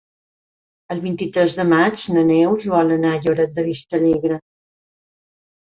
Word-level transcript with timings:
El 0.95 1.01
vint-i-tres 1.03 1.57
de 1.59 1.65
maig 1.73 2.05
na 2.15 2.23
Neus 2.31 2.65
vol 2.77 2.97
anar 2.97 3.13
a 3.17 3.21
Lloret 3.27 3.55
de 3.59 3.67
Vistalegre. 3.71 4.41